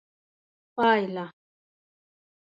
پایله: 0.75 1.25